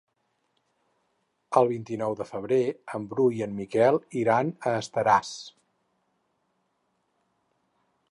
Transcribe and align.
El 1.61 1.69
vint-i-nou 1.71 2.15
de 2.21 2.27
febrer 2.31 2.59
en 2.99 3.05
Bru 3.13 3.27
i 3.41 3.45
en 3.49 3.55
Miquel 3.61 4.01
iran 4.25 4.53
a 4.71 4.75
Estaràs. 4.81 5.35